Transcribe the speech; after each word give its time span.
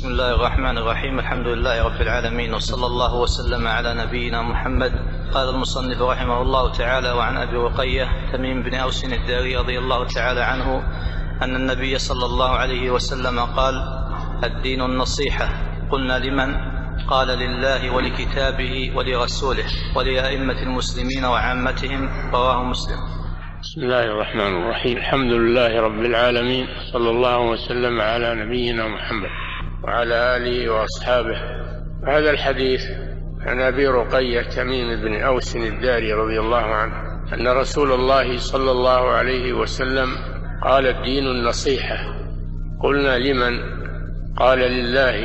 بسم 0.00 0.08
الله 0.08 0.34
الرحمن 0.34 0.78
الرحيم 0.78 1.18
الحمد 1.18 1.46
لله 1.46 1.84
رب 1.84 2.00
العالمين 2.00 2.54
وصلى 2.54 2.86
الله 2.86 3.14
وسلم 3.14 3.66
على 3.68 3.94
نبينا 3.94 4.42
محمد 4.42 4.92
قال 5.34 5.48
المصنف 5.48 6.02
رحمه 6.02 6.42
الله 6.42 6.72
تعالى 6.72 7.10
وعن 7.12 7.36
ابي 7.36 7.56
رقيه 7.56 8.08
تميم 8.32 8.62
بن 8.62 8.74
اوس 8.74 9.04
الداري 9.04 9.56
رضي 9.56 9.78
الله 9.78 10.04
تعالى 10.04 10.40
عنه 10.40 10.82
ان 11.42 11.56
النبي 11.56 11.98
صلى 11.98 12.26
الله 12.26 12.50
عليه 12.50 12.90
وسلم 12.90 13.40
قال 13.40 13.74
الدين 14.44 14.82
النصيحه 14.82 15.48
قلنا 15.90 16.18
لمن 16.18 16.56
قال 17.08 17.28
لله 17.28 17.90
ولكتابه 17.90 18.92
ولرسوله 18.96 19.66
ولائمه 19.96 20.62
المسلمين 20.62 21.24
وعامتهم 21.24 22.08
رواه 22.32 22.64
مسلم 22.64 22.98
بسم 23.62 23.80
الله 23.80 24.04
الرحمن 24.04 24.62
الرحيم 24.62 24.96
الحمد 24.96 25.32
لله 25.32 25.80
رب 25.80 26.00
العالمين 26.04 26.66
صلى 26.92 27.10
الله 27.10 27.40
وسلم 27.40 28.00
على 28.00 28.34
نبينا 28.34 28.88
محمد 28.88 29.49
وعلى 29.90 30.36
آله 30.36 30.72
وأصحابه. 30.72 31.36
هذا 32.06 32.30
الحديث 32.30 32.80
عن 33.40 33.60
أبي 33.60 33.86
رقية 33.86 34.42
تميم 34.42 35.00
بن 35.02 35.22
أوس 35.22 35.56
الداري 35.56 36.12
رضي 36.12 36.40
الله 36.40 36.64
عنه 36.64 36.94
أن 37.34 37.48
رسول 37.48 37.92
الله 37.92 38.36
صلى 38.36 38.70
الله 38.70 39.10
عليه 39.10 39.52
وسلم 39.52 40.08
قال 40.62 40.86
الدين 40.86 41.26
النصيحة. 41.26 41.96
قلنا 42.82 43.18
لمن؟ 43.18 43.60
قال 44.36 44.58
لله 44.58 45.16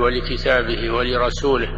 ولكتابه 0.00 0.90
ولرسوله 0.90 1.68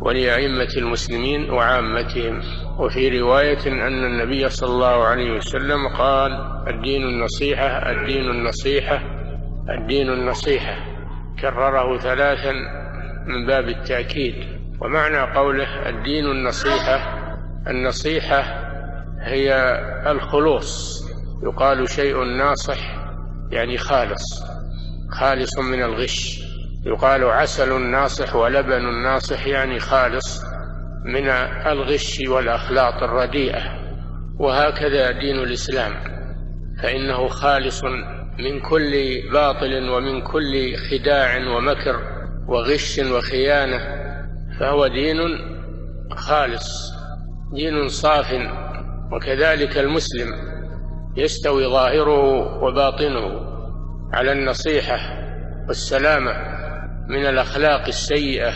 ولأئمة 0.00 0.72
المسلمين 0.76 1.50
وعامتهم. 1.50 2.40
وفي 2.78 3.20
رواية 3.20 3.66
أن 3.66 4.04
النبي 4.04 4.48
صلى 4.48 4.70
الله 4.70 5.04
عليه 5.04 5.30
وسلم 5.36 5.88
قال 5.88 6.32
الدين 6.68 7.02
النصيحة 7.02 7.90
الدين 7.90 8.30
النصيحة 8.30 9.02
الدين 9.78 10.08
النصيحة. 10.08 10.85
كرره 11.40 11.98
ثلاثا 11.98 12.52
من 13.26 13.46
باب 13.46 13.68
التأكيد 13.68 14.34
ومعنى 14.80 15.18
قوله 15.18 15.88
الدين 15.88 16.24
النصيحة 16.24 17.26
النصيحة 17.68 18.42
هي 19.20 19.54
الخلوص 20.06 21.02
يقال 21.42 21.88
شيء 21.88 22.24
ناصح 22.24 22.78
يعني 23.50 23.78
خالص 23.78 24.42
خالص 25.10 25.58
من 25.58 25.82
الغش 25.82 26.40
يقال 26.86 27.24
عسل 27.24 27.80
ناصح 27.82 28.36
ولبن 28.36 29.02
ناصح 29.02 29.46
يعني 29.46 29.78
خالص 29.78 30.44
من 31.04 31.28
الغش 31.66 32.20
والأخلاق 32.28 33.02
الرديئة 33.02 33.62
وهكذا 34.38 35.10
دين 35.10 35.36
الإسلام 35.36 35.92
فإنه 36.82 37.28
خالص 37.28 37.82
من 38.38 38.60
كل 38.60 39.22
باطل 39.32 39.88
ومن 39.88 40.20
كل 40.20 40.76
خداع 40.76 41.56
ومكر 41.56 42.00
وغش 42.48 42.98
وخيانة 42.98 43.78
فهو 44.60 44.86
دين 44.86 45.18
خالص 46.10 46.92
دين 47.54 47.88
صاف 47.88 48.34
وكذلك 49.12 49.78
المسلم 49.78 50.28
يستوي 51.16 51.66
ظاهره 51.66 52.62
وباطنه 52.62 53.40
على 54.12 54.32
النصيحة 54.32 54.98
والسلامة 55.68 56.32
من 57.08 57.26
الأخلاق 57.26 57.86
السيئة 57.86 58.52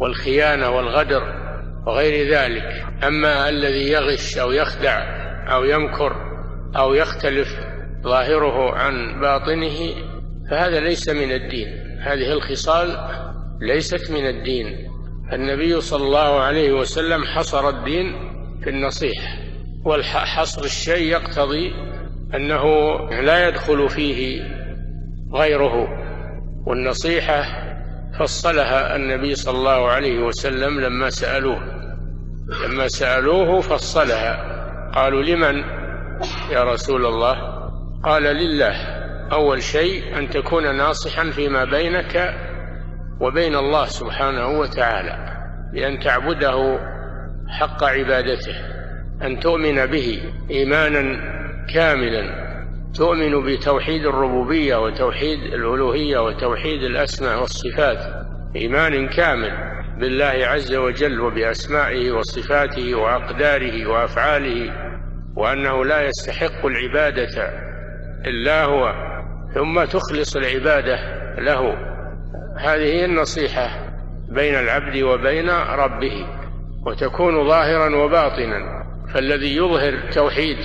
والخيانة 0.00 0.70
والغدر 0.70 1.22
وغير 1.86 2.34
ذلك. 2.34 2.86
أما 3.06 3.48
الذي 3.48 3.92
يغش 3.92 4.38
أو 4.38 4.52
يخدع 4.52 4.98
أو 5.52 5.64
يمكر 5.64 6.16
أو 6.76 6.94
يختلف 6.94 7.69
ظاهره 8.02 8.74
عن 8.74 9.20
باطنه 9.20 9.94
فهذا 10.50 10.80
ليس 10.80 11.08
من 11.08 11.32
الدين. 11.32 11.68
هذه 12.00 12.32
الخصال 12.32 12.98
ليست 13.60 14.10
من 14.10 14.26
الدين. 14.26 14.90
النبي 15.32 15.80
صلى 15.80 16.04
الله 16.04 16.40
عليه 16.40 16.72
وسلم 16.72 17.24
حصر 17.24 17.68
الدين 17.68 18.14
في 18.64 18.70
النصيحة 18.70 19.38
والحصر 19.84 20.64
الشيء 20.64 21.12
يقتضي 21.12 21.74
أنه 22.34 22.64
لا 23.10 23.48
يدخل 23.48 23.88
فيه 23.88 24.42
غيره. 25.34 25.88
والنصيحة 26.66 27.44
فصلها 28.18 28.96
النبي 28.96 29.34
صلى 29.34 29.58
الله 29.58 29.88
عليه 29.88 30.18
وسلم 30.18 30.80
لما 30.80 31.10
سألوه. 31.10 31.60
لما 32.64 32.88
سألوه 32.88 33.60
فصلها. 33.60 34.60
قالوا 34.94 35.22
لمن 35.22 35.56
يا 36.50 36.64
رسول 36.64 37.06
الله؟ 37.06 37.49
قال 38.04 38.22
لله 38.22 38.74
أول 39.32 39.62
شيء 39.62 40.18
أن 40.18 40.28
تكون 40.28 40.76
ناصحا 40.76 41.30
فيما 41.30 41.64
بينك 41.64 42.34
وبين 43.20 43.54
الله 43.54 43.84
سبحانه 43.84 44.48
وتعالى 44.48 45.36
بأن 45.72 45.98
تعبده 45.98 46.78
حق 47.48 47.84
عبادته 47.84 48.54
أن 49.22 49.40
تؤمن 49.40 49.86
به 49.86 50.22
إيمانا 50.50 51.20
كاملا 51.74 52.50
تؤمن 52.94 53.44
بتوحيد 53.46 54.06
الربوبية 54.06 54.76
وتوحيد 54.76 55.38
الألوهية 55.38 56.18
وتوحيد 56.18 56.82
الأسماء 56.82 57.40
والصفات 57.40 58.26
إيمان 58.56 59.08
كامل 59.08 59.50
بالله 59.98 60.46
عز 60.46 60.74
وجل 60.74 61.20
وبأسمائه 61.20 62.10
وصفاته 62.10 62.94
وأقداره 62.94 63.86
وأفعاله 63.86 64.72
وأنه 65.36 65.84
لا 65.84 66.02
يستحق 66.02 66.66
العبادة 66.66 67.69
إلا 68.26 68.64
هو 68.64 68.94
ثم 69.54 69.84
تخلص 69.84 70.36
العبادة 70.36 70.96
له. 71.38 71.74
هذه 72.58 73.04
النصيحة 73.04 73.68
بين 74.28 74.54
العبد 74.54 75.02
وبين 75.02 75.50
ربه 75.50 76.26
وتكون 76.86 77.48
ظاهرا 77.48 77.96
وباطنا. 77.96 78.80
فالذي 79.14 79.56
يظهر 79.56 79.88
التوحيد 79.88 80.56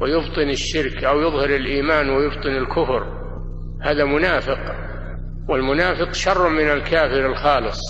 ويبطن 0.00 0.48
الشرك 0.50 1.04
أو 1.04 1.20
يظهر 1.20 1.50
الإيمان 1.50 2.10
ويبطن 2.10 2.56
الكفر 2.56 3.06
هذا 3.82 4.04
منافق. 4.04 4.74
والمنافق 5.48 6.12
شر 6.12 6.48
من 6.48 6.70
الكافر 6.70 7.26
الخالص. 7.26 7.80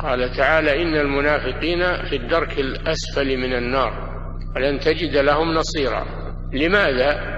قال 0.00 0.36
تعالى 0.36 0.82
إن 0.82 0.96
المنافقين 0.96 1.80
في 2.08 2.16
الدرك 2.16 2.58
الأسفل 2.58 3.36
من 3.36 3.54
النار. 3.54 4.12
ولن 4.56 4.80
تجد 4.80 5.16
لهم 5.16 5.54
نصيرا. 5.54 6.06
لماذا؟ 6.52 7.31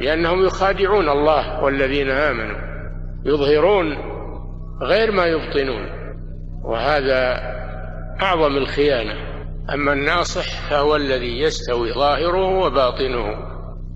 لأنهم 0.00 0.46
يخادعون 0.46 1.08
الله 1.08 1.62
والذين 1.62 2.10
آمنوا 2.10 2.56
يظهرون 3.24 3.98
غير 4.82 5.12
ما 5.12 5.26
يبطنون 5.26 5.86
وهذا 6.64 7.40
أعظم 8.22 8.56
الخيانة. 8.56 9.14
أما 9.74 9.92
الناصح 9.92 10.70
فهو 10.70 10.96
الذي 10.96 11.40
يستوي 11.40 11.92
ظاهره 11.92 12.48
وباطنه. 12.48 13.26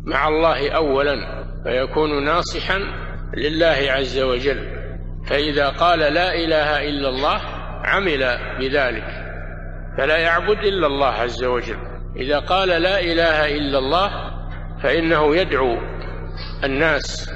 مع 0.04 0.28
الله 0.28 0.70
أولا 0.70 1.44
فيكون 1.64 2.24
ناصحا 2.24 2.78
لله 3.36 3.76
عز 3.88 4.18
وجل. 4.18 4.68
فإذا 5.26 5.68
قال 5.68 5.98
لا 5.98 6.34
إله 6.34 6.88
إلا 6.88 7.08
الله 7.08 7.40
عمل 7.84 8.38
بذلك 8.60 9.06
فلا 9.98 10.16
يعبد 10.16 10.58
إلا 10.58 10.86
الله 10.86 11.12
عز 11.12 11.44
وجل. 11.44 11.78
إذا 12.16 12.38
قال 12.38 12.68
لا 12.68 13.00
إله 13.00 13.56
إلا 13.56 13.78
الله 13.78 14.10
فإنه 14.82 15.36
يدعو 15.36 15.78
الناس 16.64 17.30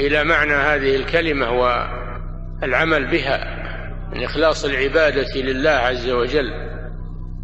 إلى 0.00 0.24
معنى 0.24 0.54
هذه 0.54 0.96
الكلمة 0.96 1.50
والعمل 1.50 3.10
بها 3.10 3.64
من 4.12 4.24
إخلاص 4.24 4.64
العبادة 4.64 5.40
لله 5.40 5.70
عز 5.70 6.10
وجل 6.10 6.50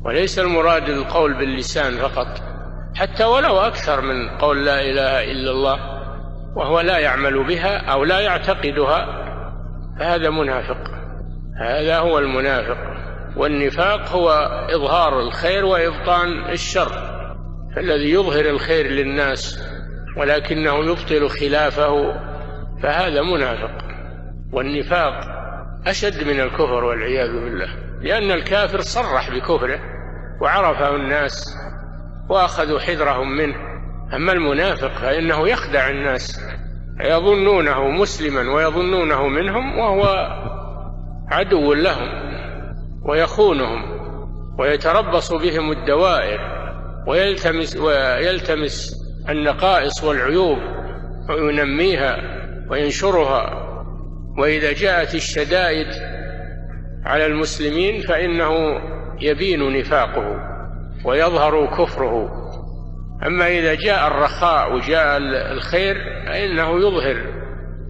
وليس 0.04 0.38
المراد 0.38 0.88
القول 0.88 1.34
باللسان 1.34 1.96
فقط 1.96 2.42
حتى 2.94 3.24
ولو 3.24 3.58
أكثر 3.58 4.00
من 4.00 4.28
قول 4.28 4.66
لا 4.66 4.80
إله 4.80 5.32
إلا 5.32 5.50
الله 5.50 6.00
وهو 6.56 6.80
لا 6.80 6.98
يعمل 6.98 7.44
بها 7.44 7.76
أو 7.76 8.04
لا 8.04 8.20
يعتقدها 8.20 9.26
فهذا 9.98 10.30
منافق 10.30 10.90
هذا 11.60 11.98
هو 11.98 12.18
المنافق 12.18 12.78
والنفاق 13.36 14.08
هو 14.08 14.30
إظهار 14.70 15.20
الخير 15.20 15.64
وإبطان 15.64 16.50
الشر 16.50 16.92
فالذي 17.76 18.10
يظهر 18.10 18.44
الخير 18.48 18.86
للناس 18.86 19.69
ولكنه 20.16 20.78
يبطل 20.78 21.28
خلافه 21.28 22.12
فهذا 22.82 23.22
منافق 23.22 23.84
والنفاق 24.52 25.40
أشد 25.86 26.28
من 26.28 26.40
الكفر 26.40 26.84
والعياذ 26.84 27.32
بالله 27.32 27.68
لأن 28.00 28.30
الكافر 28.30 28.80
صرح 28.80 29.30
بكفره 29.30 29.80
وعرفه 30.40 30.96
الناس 30.96 31.56
وأخذوا 32.28 32.80
حذرهم 32.80 33.36
منه 33.36 33.56
أما 34.14 34.32
المنافق 34.32 34.92
فإنه 34.92 35.48
يخدع 35.48 35.88
الناس 35.88 36.40
يظنونه 37.00 37.88
مسلما 37.88 38.54
ويظنونه 38.54 39.28
منهم 39.28 39.78
وهو 39.78 40.28
عدو 41.30 41.74
لهم 41.74 42.08
ويخونهم 43.02 44.00
ويتربص 44.58 45.32
بهم 45.32 45.72
الدوائر 45.72 46.40
ويلتمس 47.06 47.76
ويلتمس 47.76 48.99
النقائص 49.28 50.04
والعيوب 50.04 50.58
وينميها 51.28 52.16
وينشرها. 52.70 53.66
وإذا 54.38 54.72
جاءت 54.72 55.14
الشدائد 55.14 55.86
على 57.04 57.26
المسلمين 57.26 58.00
فإنه 58.00 58.52
يبين 59.20 59.78
نفاقه 59.78 60.36
ويظهر 61.04 61.66
كفره. 61.66 62.30
أما 63.26 63.48
إذا 63.48 63.74
جاء 63.74 64.06
الرخاء 64.06 64.74
وجاء 64.74 65.16
الخير 65.52 65.94
فإنه 66.26 66.78
يظهر 66.78 67.40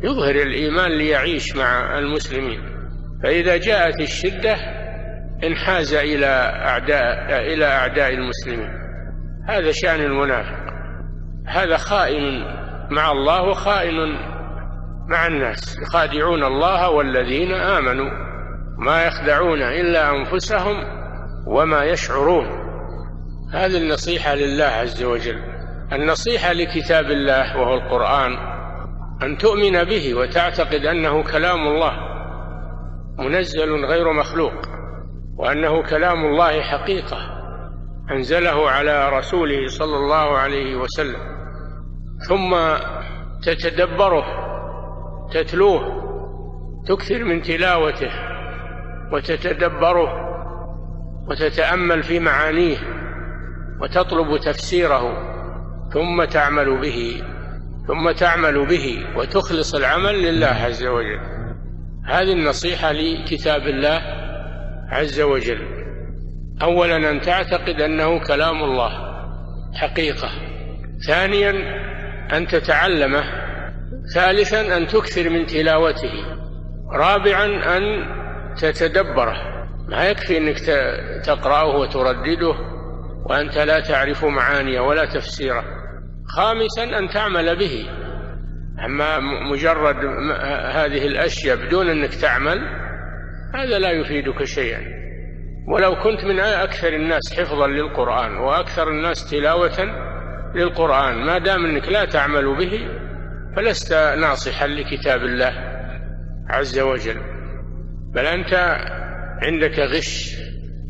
يظهر 0.05 0.35
الإيمان 0.35 0.91
ليعيش 0.91 1.57
مع 1.57 1.99
المسلمين. 1.99 2.61
فإذا 3.23 3.57
جاءت 3.57 4.01
الشدة 4.01 4.57
انحاز 5.45 5.95
إلى 5.95 6.27
أعداء 6.67 7.41
إلى 7.55 7.65
أعداء 7.65 8.15
المسلمين. 8.15 8.71
هذا 9.49 9.73
شأن 9.73 10.01
المنافق. 10.01 10.60
هذا 11.47 11.77
خائن 11.77 12.45
مع 12.91 13.13
الله 13.13 13.43
وخائن 13.43 14.17
مع 15.09 15.27
الناس. 15.27 15.79
يخادعون 15.83 16.45
الله 16.45 16.91
والذين 16.91 17.53
آمنوا. 17.53 18.11
ما 18.79 19.05
يخدعون 19.05 19.63
إلا 19.63 20.11
أنفسهم 20.11 20.77
وما 21.47 21.85
يشعرون. 21.85 22.47
هذه 23.53 23.77
النصيحة 23.77 24.35
لله 24.35 24.65
عز 24.65 25.03
وجل. 25.03 25.43
النصيحة 25.93 26.53
لكتاب 26.53 27.05
الله 27.05 27.57
وهو 27.57 27.75
القرآن. 27.75 28.33
أن 29.23 29.39
تؤمن 29.39 29.85
به 29.85 30.15
وتعتقد 30.15 30.87
أنه 30.87 31.23
كلام 31.23 31.69
الله 31.69 31.93
منزل 33.19 33.85
غير 33.85 34.13
مخلوق 34.13 34.55
وأنه 35.39 35.83
كلام 35.83 36.25
الله 36.25 36.63
حقيقة. 36.63 37.40
أنزله 38.13 38.71
على 38.71 39.09
رسوله 39.09 39.67
صلى 39.67 39.97
الله 39.97 40.39
عليه 40.39 40.77
وسلم 40.77 41.21
ثم 42.29 42.57
تتدبره 43.43 44.25
تتلوه 45.33 46.01
تكثر 46.89 47.25
من 47.25 47.43
تلاوته 47.43 48.11
وتتدبره 49.13 50.31
وتتأمل 51.29 52.03
في 52.03 52.21
معانيه 52.21 52.79
وتطلب 53.81 54.41
تفسيره 54.41 55.31
ثم 55.93 56.25
تعمل 56.25 56.81
به 56.81 57.23
ثم 57.89 58.11
تعمل 58.11 58.67
به 58.67 59.07
وتخلص 59.17 59.75
العمل 59.75 60.23
لله 60.23 60.47
عز 60.47 60.87
وجل. 60.87 61.21
هذه 62.07 62.33
النصيحة 62.33 62.93
لكتاب 62.93 63.63
الله 63.63 64.03
عز 64.89 65.21
وجل. 65.21 65.70
اولا 66.63 67.11
أن 67.11 67.21
تعتقد 67.21 67.81
أنه 67.81 68.19
كلام 68.19 68.63
الله 68.63 68.91
حقيقة. 69.75 70.29
ثانيا 71.07 71.51
أن 72.33 72.47
تتعلمه. 72.47 73.25
ثالثا 74.15 74.77
أن 74.77 74.87
تكثر 74.87 75.31
من 75.31 75.47
تلاوته. 75.47 76.13
رابعا 76.93 77.77
أن 77.77 77.83
تتدبره. 78.57 79.37
ما 79.89 80.05
يكفي 80.09 80.39
أنك 80.39 80.59
تقرأه 81.25 81.77
وتردده 81.77 82.55
وأنت 83.27 83.59
لا 83.59 83.81
تعرف 83.81 84.25
معانيه 84.25 84.81
ولا 84.81 85.05
تفسيره. 85.05 85.65
خامسا 86.37 86.99
أن 86.99 87.09
تعمل 87.09 87.59
به. 87.59 87.87
أما 88.85 89.19
مجرد 89.53 89.97
هذه 90.75 91.07
الأشياء 91.07 91.57
بدون 91.57 91.91
أنك 91.91 92.15
تعمل 92.15 92.59
هذا 93.55 93.79
لا 93.79 93.91
يفيدك 93.91 94.45
شيئا. 94.45 95.00
ولو 95.69 95.97
كنت 96.03 96.25
من 96.25 96.41
أكثر 96.41 96.89
الناس 96.89 97.35
حفظا 97.41 97.67
للقرآن 97.67 98.37
وأكثر 98.37 98.89
الناس 98.89 99.31
تلاوة 99.31 99.81
للقرآن 100.55 101.27
ما 101.27 101.39
دام 101.39 101.65
أنك 101.67 101.89
لا 101.89 102.05
تعمل 102.05 102.57
به 102.57 102.89
فلست 103.57 103.93
ناصحا 103.93 104.67
لكتاب 104.67 105.21
الله 105.25 105.55
عز 106.49 106.79
وجل. 106.79 107.21
بل 108.15 108.27
أنت 108.27 108.55
عندك 109.43 109.79
غش 109.79 110.37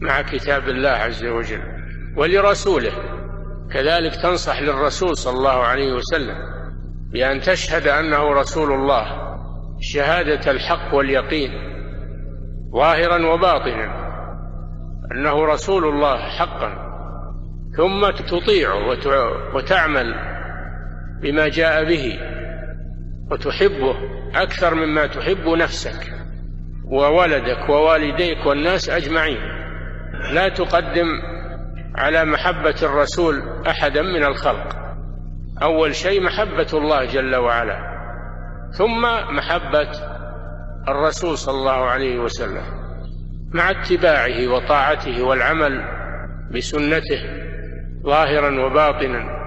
مع 0.00 0.22
كتاب 0.22 0.68
الله 0.68 0.90
عز 0.90 1.24
وجل 1.24 1.62
ولرسوله. 2.16 2.92
كذلك 3.72 4.12
تنصح 4.22 4.62
للرسول 4.62 5.16
صلى 5.16 5.36
الله 5.36 5.64
عليه 5.64 5.92
وسلم 5.92 6.36
بأن 7.12 7.40
تشهد 7.40 7.86
أنه 7.88 8.32
رسول 8.32 8.72
الله 8.72 9.04
شهادة 9.80 10.50
الحق 10.50 10.94
واليقين 10.94 11.50
ظاهرا 12.72 13.26
وباطنا. 13.26 13.99
أنه 15.12 15.44
رسول 15.44 15.84
الله 15.84 16.18
حقا 16.18 16.90
ثم 17.76 18.10
تطيعه 18.10 18.88
وتعمل 19.54 20.14
بما 21.22 21.48
جاء 21.48 21.84
به 21.84 22.18
وتحبه 23.30 23.96
أكثر 24.34 24.74
مما 24.74 25.06
تحب 25.06 25.48
نفسك 25.48 26.12
وولدك 26.84 27.68
ووالديك 27.68 28.46
والناس 28.46 28.90
أجمعين. 28.90 29.40
لا 30.32 30.48
تقدم 30.48 31.06
على 31.94 32.24
محبة 32.24 32.74
الرسول 32.82 33.42
أحدا 33.66 34.02
من 34.02 34.24
الخلق. 34.24 34.76
أول 35.62 35.94
شيء 35.94 36.22
محبة 36.22 36.66
الله 36.72 37.04
جل 37.04 37.36
وعلا 37.36 37.78
ثم 38.78 39.02
محبة 39.36 39.90
الرسول 40.88 41.38
صلى 41.38 41.54
الله 41.54 41.86
عليه 41.86 42.18
وسلم. 42.18 42.79
مع 43.54 43.70
اتباعه 43.70 44.48
وطاعته 44.48 45.22
والعمل 45.22 45.84
بسنته 46.54 47.22
ظاهرا 48.04 48.66
وباطنا 48.66 49.40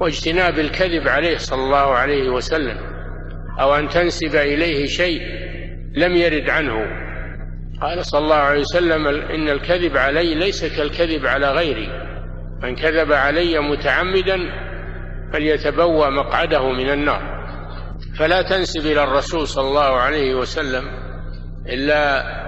واجتناب 0.00 0.58
الكذب 0.58 1.08
عليه 1.08 1.36
صلى 1.36 1.62
الله 1.62 1.94
عليه 1.94 2.30
وسلم 2.30 2.76
أو 3.60 3.74
أن 3.74 3.88
تنسب 3.88 4.36
إليه 4.36 4.86
شيء 4.86 5.20
لم 5.94 6.16
يرد 6.16 6.50
عنه. 6.50 6.86
قال 7.80 8.06
صلى 8.06 8.20
الله 8.20 8.34
عليه 8.34 8.60
وسلم 8.60 9.06
إن 9.06 9.48
الكذب 9.48 9.96
علي 9.96 10.34
ليس 10.34 10.64
كالكذب 10.76 11.26
على 11.26 11.50
غيري 11.52 11.88
من 12.62 12.76
كذب 12.76 13.12
علي 13.12 13.58
متعمدا 13.58 14.38
فليتبوأ 15.32 16.10
مقعده 16.10 16.68
من 16.68 16.90
النار. 16.90 17.42
فلا 18.18 18.42
تنسب 18.42 18.86
إلى 18.86 19.04
الرسول 19.04 19.48
صلى 19.48 19.68
الله 19.68 20.00
عليه 20.00 20.34
وسلم 20.34 20.84
إلا 21.66 22.41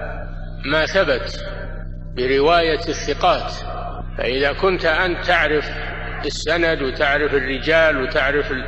ما 0.64 0.86
ثبت 0.86 1.44
برواية 2.16 2.88
الثقات 2.88 3.52
فإذا 4.18 4.52
كنت 4.52 4.84
أنت 4.84 5.26
تعرف 5.26 5.70
السند 6.26 6.82
وتعرف 6.82 7.34
الرجال 7.34 8.02
وتعرف 8.02 8.50
ال... 8.50 8.64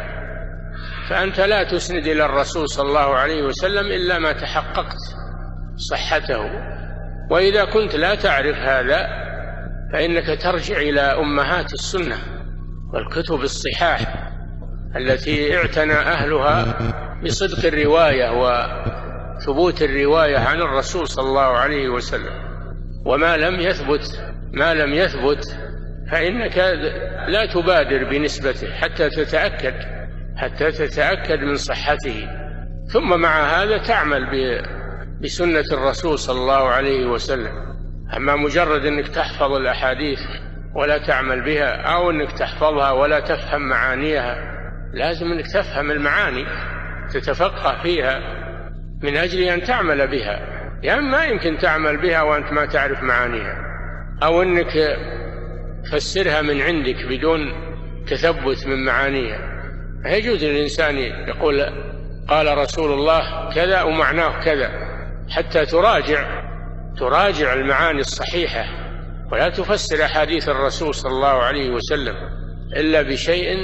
فأنت 1.08 1.40
لا 1.40 1.64
تسند 1.64 2.06
إلى 2.06 2.24
الرسول 2.24 2.68
صلى 2.68 2.88
الله 2.88 3.14
عليه 3.14 3.42
وسلم 3.42 3.86
إلا 3.86 4.18
ما 4.18 4.32
تحققت 4.32 4.98
صحته. 5.76 6.50
وإذا 7.30 7.64
كنت 7.64 7.94
لا 7.94 8.14
تعرف 8.14 8.56
هذا 8.56 9.06
فإنك 9.92 10.42
ترجع 10.42 10.76
إلى 10.76 11.00
أمهات 11.00 11.72
السنة 11.72 12.16
والكتب 12.92 13.40
الصحاح 13.40 14.30
التي 14.96 15.56
اعتنى 15.56 15.92
أهلها 15.92 16.78
بصدق 17.24 17.66
الرواية 17.66 18.30
وثبوت 19.36 19.82
الرواية 19.82 20.38
عن 20.38 20.60
الرسول 20.60 21.08
صلى 21.08 21.28
الله 21.28 21.58
عليه 21.58 21.88
وسلم. 21.88 22.32
وما 23.06 23.36
لم 23.36 23.60
يثبت 23.60 24.34
ما 24.52 24.74
لم 24.74 24.92
يثبت 24.92 25.58
فإنك 26.12 26.58
لا 27.28 27.46
تبادر 27.54 28.10
بنسبته 28.10 28.72
حتى 28.72 29.10
تتأكد 29.10 29.74
حتى 30.36 30.70
تتأكد 30.70 31.40
من 31.40 31.54
صحته. 31.54 32.28
ثم 32.92 33.20
مع 33.20 33.40
هذا 33.40 33.78
تعمل 33.78 34.26
بسنة 35.22 35.64
الرسول 35.72 36.18
صلى 36.18 36.38
الله 36.38 36.68
عليه 36.68 37.06
وسلم. 37.06 37.52
أما 38.16 38.36
مجرد 38.36 38.84
أنك 38.84 39.08
تحفظ 39.08 39.52
الأحاديث 39.52 40.20
ولا 40.74 41.06
تعمل 41.06 41.44
بها 41.44 41.82
أو 41.82 42.10
أنك 42.10 42.32
تحفظها 42.32 42.90
ولا 42.90 43.20
تفهم 43.20 43.68
معانيها 43.68 44.36
لازم 44.94 45.26
أنك 45.26 45.46
تفهم 45.46 45.90
المعاني 45.90 46.44
تتفقه 47.14 47.82
فيها. 47.82 48.45
من 49.02 49.16
أجل 49.16 49.42
أن 49.42 49.62
تعمل 49.62 50.08
بها. 50.08 50.40
يعني 50.82 51.00
ما 51.00 51.24
يمكن 51.24 51.58
تعمل 51.58 51.96
بها 52.02 52.22
وأنت 52.22 52.52
ما 52.52 52.66
تعرف 52.66 53.02
معانيها. 53.02 53.56
أو 54.22 54.42
أنك 54.42 54.98
تفسرها 55.84 56.42
من 56.42 56.60
عندك 56.62 57.06
بدون 57.08 57.38
تثبت 58.06 58.66
من 58.66 58.84
معانيها. 58.84 59.38
يجوز 60.06 60.44
للإنسان 60.44 60.98
يقول 61.28 61.66
قال 62.28 62.58
رسول 62.58 62.92
الله 62.92 63.54
كذا 63.54 63.82
ومعناه 63.82 64.44
كذا. 64.44 64.70
حتى 65.30 65.66
تراجع 65.66 66.42
تراجع 66.98 67.54
المعاني 67.54 68.00
الصحيحة. 68.00 68.64
ولا 69.32 69.48
تفسر 69.48 70.04
أحاديث 70.04 70.48
الرسول 70.48 70.94
صلى 70.94 71.12
الله 71.12 71.42
عليه 71.42 71.70
وسلم 71.70 72.14
إلا 72.76 73.02
بشيء 73.02 73.56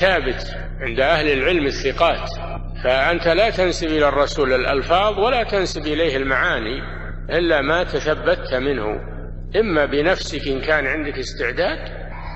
ثابت 0.00 0.56
عند 0.80 1.00
أهل 1.00 1.32
العلم 1.32 1.66
الثقات. 1.66 2.49
فأنت 2.84 3.28
لا 3.28 3.50
تنسب 3.50 3.86
إلى 3.86 4.08
الرسول 4.08 4.52
الألفاظ 4.52 5.18
ولا 5.18 5.42
تنسب 5.42 5.86
إليه 5.86 6.16
المعاني 6.16 6.82
إلا 7.30 7.60
ما 7.60 7.84
تثبت 7.84 8.54
منه. 8.54 9.00
إما 9.56 9.84
بنفسك 9.84 10.48
إن 10.48 10.60
كان 10.60 10.86
عندك 10.86 11.18
استعداد 11.18 11.78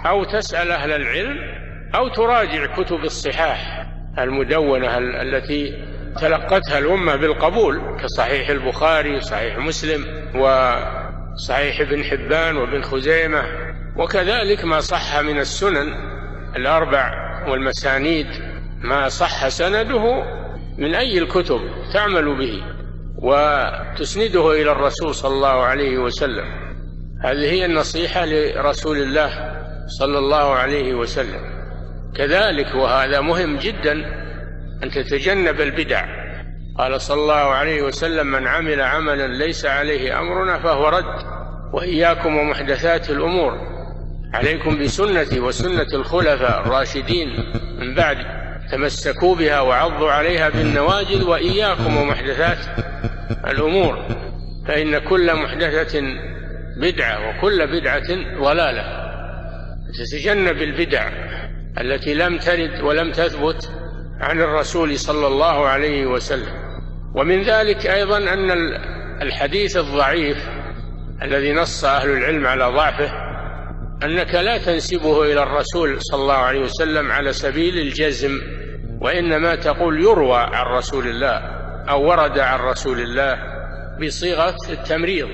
أو 0.06 0.24
تسأل 0.24 0.70
أهل 0.70 0.92
العلم 0.92 1.38
أو 1.94 2.08
تراجع 2.08 2.66
كتب 2.66 3.04
الصحاح 3.04 3.86
المدونة 4.18 4.98
التي 4.98 5.84
تلقتها 6.20 6.78
الأمة 6.78 7.16
بالقبول 7.16 7.96
كصحيح 8.02 8.48
البخاري 8.48 9.16
وصحيح 9.16 9.58
مسلم 9.58 10.04
وصحيح 10.34 11.80
ابن 11.80 12.04
حبان 12.04 12.56
وابن 12.56 12.82
خزيمة 12.82 13.42
وكذلك 13.96 14.64
ما 14.64 14.80
صح 14.80 15.20
من 15.20 15.38
السنن 15.38 15.94
الأربع 16.56 17.10
والمسانيد 17.48 18.26
ما 18.84 19.08
صح 19.08 19.48
سنده 19.48 20.24
من 20.78 20.94
أي 20.94 21.18
الكتب 21.18 21.60
تعمل 21.92 22.38
به 22.38 22.62
وتسنده 23.22 24.52
إلى 24.52 24.72
الرسول 24.72 25.14
صلى 25.14 25.34
الله 25.34 25.62
عليه 25.62 25.98
وسلم. 25.98 26.44
هذه 27.24 27.52
هي 27.52 27.64
النصيحة 27.64 28.26
لرسول 28.26 28.96
الله 28.96 29.30
صلى 29.98 30.18
الله 30.18 30.54
عليه 30.54 30.94
وسلم. 30.94 31.40
كذلك 32.16 32.74
وهذا 32.74 33.20
مهم 33.20 33.56
جدا 33.56 33.92
أن 34.82 34.90
تتجنب 34.90 35.60
البدع. 35.60 36.04
قال 36.78 37.00
صلى 37.00 37.20
الله 37.20 37.34
عليه 37.34 37.82
وسلم 37.82 38.26
من 38.26 38.46
عمل 38.46 38.80
عملا 38.80 39.26
ليس 39.26 39.66
عليه 39.66 40.20
أمرنا 40.20 40.58
فهو 40.58 40.88
رد 40.88 41.24
وإياكم 41.72 42.36
ومحدثات 42.36 43.10
الأمور. 43.10 43.52
عليكم 44.34 44.78
بسنتي 44.78 45.40
وسنة 45.40 45.94
الخلفاء 45.94 46.60
الراشدين 46.60 47.28
من 47.78 47.94
بعد. 47.94 48.43
تمسكوا 48.73 49.35
بها 49.35 49.61
وعضوا 49.61 50.11
عليها 50.11 50.49
بالنواجذ 50.49 51.25
وإياكم 51.25 51.97
ومحدثات 51.97 52.59
الأمور 53.47 54.04
فإن 54.68 54.99
كل 54.99 55.35
محدثة 55.35 56.00
بدعة 56.76 57.28
وكل 57.28 57.66
بدعة 57.80 58.38
ضلالة. 58.40 59.04
تتجنب 59.99 60.62
البدع 60.62 61.09
التي 61.80 62.14
لم 62.14 62.38
ترد 62.38 62.80
ولم 62.80 63.12
تثبت 63.12 63.71
عن 64.21 64.40
الرسول 64.40 64.99
صلى 64.99 65.26
الله 65.26 65.66
عليه 65.66 66.06
وسلم. 66.06 66.64
ومن 67.14 67.42
ذلك 67.42 67.87
أيضا 67.87 68.18
أن 68.18 68.50
الحديث 69.23 69.76
الضعيف 69.76 70.37
الذي 71.23 71.52
نص 71.52 71.85
أهل 71.85 72.11
العلم 72.11 72.47
على 72.47 72.64
ضعفه 72.64 73.25
أنك 74.02 74.35
لا 74.35 74.59
تنسبه 74.59 75.33
إلى 75.33 75.42
الرسول 75.42 76.02
صلى 76.02 76.23
الله 76.23 76.35
عليه 76.35 76.61
وسلم 76.61 77.12
على 77.12 77.33
سبيل 77.33 77.78
الجزم 77.78 78.40
وإنما 79.00 79.54
تقول 79.54 80.00
يروى 80.00 80.38
عن 80.38 80.66
رسول 80.66 81.06
الله 81.06 81.38
أو 81.90 82.08
ورد 82.08 82.38
عن 82.38 82.60
رسول 82.60 83.00
الله 83.00 83.38
بصيغة 84.00 84.56
التمريض. 84.70 85.28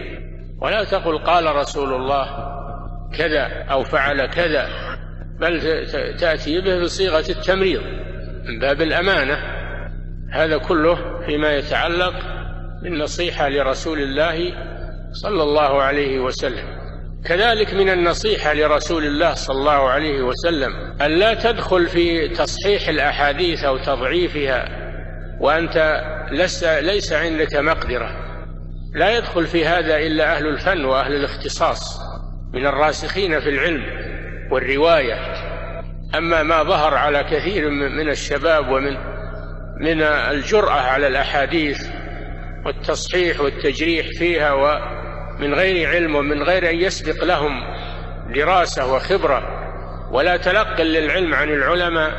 ولا 0.63 0.85
تقل 0.85 1.19
قال 1.19 1.57
رسول 1.57 1.95
الله 1.95 2.27
كذا 3.19 3.65
أو 3.71 3.85
فعل 3.85 4.27
كذا 4.27 4.69
بل 5.41 5.61
تأتي 6.21 6.61
به 6.61 6.83
بصيغة 6.83 7.25
التمريض 7.31 7.83
من 8.45 8.59
باب 8.59 8.83
الأمانة. 8.83 9.39
هذا 10.33 10.59
كله 10.59 11.21
فيما 11.27 11.53
يتعلق 11.53 12.15
بالنصيحة 12.83 13.49
لرسول 13.49 13.99
الله 13.99 14.53
صلى 15.13 15.43
الله 15.43 15.83
عليه 15.83 16.19
وسلم. 16.19 16.80
كذلك 17.25 17.75
من 17.75 17.89
النصيحة 17.89 18.55
لرسول 18.55 19.05
الله 19.05 19.35
صلى 19.35 19.57
الله 19.57 19.91
عليه 19.91 20.23
وسلم 20.23 20.73
أن 21.03 21.11
لا 21.11 21.35
تدخل 21.35 21.87
في 21.87 22.29
تصحيح 22.29 22.89
الأحاديث 22.89 23.65
أو 23.65 23.79
تضعيفها 23.79 24.69
وأنت 25.41 26.03
لست 26.33 26.65
ليس 26.65 27.13
عندك 27.13 27.57
مقدرة. 27.57 28.17
لا 28.95 29.17
يدخل 29.17 29.47
في 29.47 29.67
هذا 29.67 29.97
إلا 29.97 30.37
أهل 30.37 30.47
الفن 30.47 30.85
وأهل 30.85 31.13
الاختصاص 31.15 32.01
من 32.55 32.67
الراسخين 32.67 33.41
في 33.41 33.49
العلم 33.49 33.85
والرواية. 34.51 35.15
أما 36.19 36.43
ما 36.43 36.63
ظهر 36.63 36.95
على 36.95 37.25
كثير 37.25 37.71
من 37.71 38.11
الشباب 38.11 38.69
ومن 38.69 38.97
من 39.81 40.03
الجرأة 40.03 40.81
على 40.81 41.07
الأحاديث 41.07 41.87
والتصحيح 42.67 43.41
والتجريح 43.41 44.07
فيها 44.19 44.53
ومن 45.41 45.55
غير 45.55 45.89
علم 45.89 46.15
ومن 46.17 46.43
غير 46.43 46.71
أن 46.71 46.75
يسبق 46.75 47.25
لهم 47.25 47.63
دراسة 48.35 48.95
وخبرة 48.95 49.43
ولا 50.13 50.37
تلقى 50.37 50.85
للعلم 50.85 51.35
عن 51.35 51.49
العلماء 51.49 52.13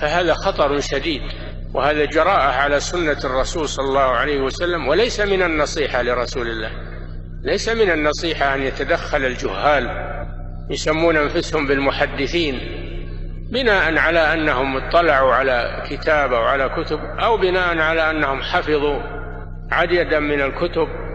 فهذا 0.00 0.34
خطر 0.34 0.80
شديد 0.80 1.22
وهذا 1.74 2.04
جراءة 2.04 2.52
على 2.52 2.80
سنة 2.80 3.18
الرسول 3.24 3.68
صلى 3.68 3.86
الله 3.86 4.00
عليه 4.00 4.40
وسلم 4.40 4.88
وليس 4.88 5.20
من 5.20 5.42
النصيحة 5.42 6.02
لرسول 6.02 6.48
الله 6.48 6.70
ليس 7.42 7.68
من 7.68 7.90
النصيحة 7.90 8.54
أن 8.54 8.62
يتدخل 8.62 9.24
الجهال 9.24 9.90
يسمون 10.70 11.16
أنفسهم 11.16 11.66
بالمحدثين 11.66 12.60
بناء 13.52 13.98
على 13.98 14.32
أنهم 14.32 14.76
اطلعوا 14.76 15.34
على 15.34 15.84
كتاب 15.90 16.32
أو 16.32 16.42
على 16.42 16.68
كتب 16.68 16.98
أو 17.00 17.36
بناء 17.36 17.78
على 17.78 18.10
أنهم 18.10 18.42
حفظوا 18.42 19.00
عددا 19.70 20.20
من 20.20 20.40
الكتب 20.40 21.05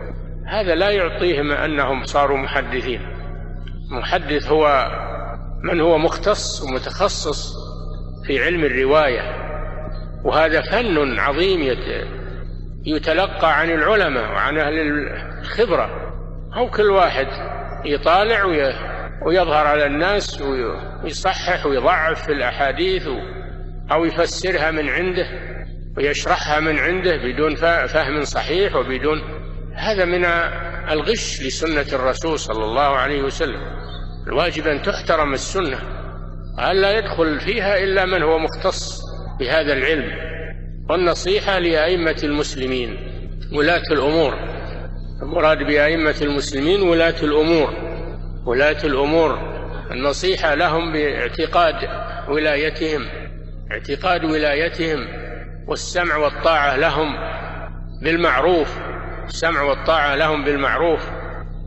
هذا 0.51 0.75
لا 0.75 0.89
يعطيهم 0.89 1.51
أنهم 1.51 2.03
صاروا 2.03 2.37
محدثين. 2.37 3.01
محدث 3.91 4.47
هو 4.47 4.91
من 5.63 5.81
هو 5.81 5.97
مختص 5.97 6.61
ومتخصص 6.61 7.55
في 8.27 8.43
علم 8.43 8.63
الرواية 8.63 9.21
وهذا 10.23 10.61
فن 10.61 11.19
عظيم 11.19 11.77
يتلقى 12.85 13.59
عن 13.59 13.69
العلماء 13.69 14.31
وعن 14.31 14.57
أهل 14.57 14.73
الخبرة. 15.39 15.89
أو 16.57 16.69
كل 16.69 16.89
واحد 16.89 17.27
يطالع 17.85 18.45
ويظهر 19.25 19.67
على 19.67 19.85
الناس 19.85 20.41
ويصحح 21.03 21.65
ويضعف 21.65 22.25
في 22.25 22.31
الأحاديث 22.31 23.07
أو 23.91 24.05
يفسرها 24.05 24.71
من 24.71 24.89
عنده 24.89 25.27
ويشرحها 25.97 26.59
من 26.59 26.79
عنده 26.79 27.17
بدون 27.17 27.55
فهم 27.87 28.21
صحيح 28.21 28.75
وبدون 28.75 29.40
هذا 29.75 30.05
من 30.05 30.25
الغش 30.91 31.41
لسنة 31.41 31.85
الرسول 31.93 32.39
صلى 32.39 32.65
الله 32.65 32.81
عليه 32.81 33.21
وسلم. 33.21 33.61
الواجب 34.27 34.67
أن 34.67 34.81
تحترم 34.81 35.33
السنة 35.33 35.79
ألا 36.59 36.97
يدخل 36.97 37.39
فيها 37.39 37.83
إلا 37.83 38.05
من 38.05 38.23
هو 38.23 38.39
مختص 38.39 39.01
بهذا 39.39 39.73
العلم. 39.73 40.11
والنصيحة 40.89 41.59
لأئمة 41.59 42.19
المسلمين 42.23 42.97
ولاة 43.53 43.83
الأمور. 43.91 44.33
المراد 45.21 45.57
بأئمة 45.57 46.15
المسلمين 46.21 46.81
ولاة 46.81 47.23
الأمور. 47.23 47.73
ولاة 48.45 48.83
الأمور 48.83 49.39
النصيحة 49.91 50.55
لهم 50.55 50.93
باعتقاد 50.93 51.75
ولايتهم. 52.29 53.05
اعتقاد 53.71 54.23
ولايتهم 54.23 55.07
والسمع 55.67 56.15
والطاعة 56.15 56.77
لهم 56.77 57.15
بالمعروف. 58.01 58.90
السمع 59.31 59.61
والطاعة 59.61 60.15
لهم 60.15 60.43
بالمعروف 60.43 61.09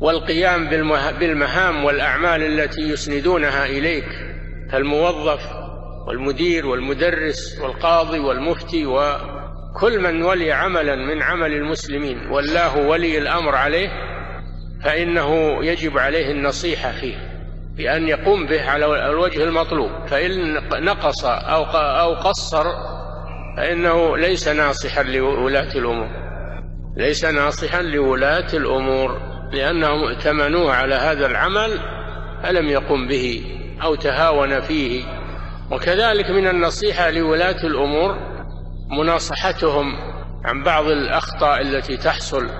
والقيام 0.00 0.68
بالمهام 1.18 1.84
والأعمال 1.84 2.42
التي 2.42 2.80
يسندونها 2.80 3.66
إليك 3.66 4.08
فالموظف 4.72 5.40
والمدير 6.06 6.66
والمدرس 6.66 7.58
والقاضي 7.60 8.18
والمفتي 8.18 8.86
وكل 8.86 10.00
من 10.00 10.22
ولي 10.22 10.52
عملا 10.52 10.96
من 10.96 11.22
عمل 11.22 11.52
المسلمين 11.52 12.26
والله 12.30 12.76
ولي 12.76 13.18
الأمر 13.18 13.54
عليه 13.54 13.88
فإنه 14.84 15.58
يجب 15.64 15.98
عليه 15.98 16.30
النصيحة 16.30 16.92
فيه 16.92 17.16
بأن 17.76 18.08
يقوم 18.08 18.46
به 18.46 18.70
على 18.70 19.10
الوجه 19.10 19.44
المطلوب 19.44 19.90
فإن 20.06 20.54
نقص 20.84 21.24
أو 21.24 22.14
قصر 22.14 22.64
فإنه 23.56 24.16
ليس 24.16 24.48
ناصحا 24.48 25.02
لولاة 25.02 25.76
الأمور. 25.76 26.23
ليس 26.96 27.24
ناصحا 27.24 27.82
لولاة 27.82 28.46
الأمور 28.54 29.20
لأنهم 29.52 30.04
ائتمنوه 30.04 30.72
على 30.74 30.94
هذا 30.94 31.26
العمل 31.26 31.80
فلم 32.42 32.68
يقم 32.68 33.06
به 33.06 33.44
أو 33.82 33.94
تهاون 33.94 34.60
فيه. 34.60 35.04
وكذلك 35.70 36.30
من 36.30 36.48
النصيحة 36.48 37.10
لولاة 37.10 37.66
الأمور 37.66 38.18
مناصحتهم 38.90 39.96
عن 40.44 40.62
بعض 40.62 40.86
الأخطاء 40.86 41.60
التي 41.60 41.96
تحصل 41.96 42.50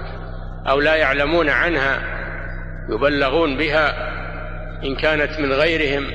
أو 0.68 0.80
لا 0.80 0.94
يعلمون 0.94 1.48
عنها 1.48 2.02
يبلغون 2.90 3.56
بها 3.56 4.14
إن 4.84 4.96
كانت 4.96 5.40
من 5.40 5.52
غيرهم 5.52 6.10